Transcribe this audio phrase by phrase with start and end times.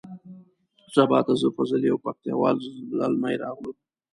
[0.93, 2.57] سبا ته زه فضل یو پکتیا وال
[2.99, 3.71] زلمی راغلو.